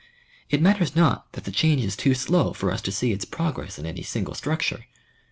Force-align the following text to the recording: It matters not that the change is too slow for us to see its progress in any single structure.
It 0.49 0.63
matters 0.63 0.95
not 0.95 1.31
that 1.33 1.43
the 1.43 1.51
change 1.51 1.83
is 1.85 1.95
too 1.95 2.15
slow 2.15 2.53
for 2.53 2.71
us 2.71 2.81
to 2.81 2.91
see 2.91 3.11
its 3.11 3.23
progress 3.23 3.77
in 3.77 3.85
any 3.85 4.01
single 4.01 4.33
structure. 4.33 4.85